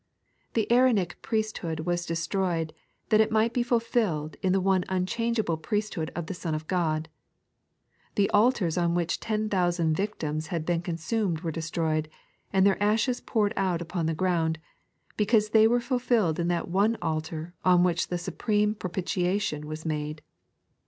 [0.55, 2.73] The Aaronic Priesthood was destroyed,
[3.09, 7.07] that it might be fulfilled in the one unchangeable priesthood of the Son of Ood.
[8.15, 12.09] The altars on which ten thousand victims had been consumed were destroyed,
[12.51, 14.57] and their ashes poured out upon the ground,
[15.17, 20.23] because they were fulfilled in that one Altar on which the supreme Propitiation was made.